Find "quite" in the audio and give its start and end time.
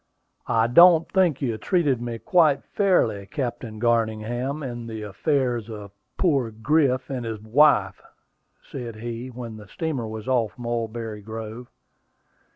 2.17-2.63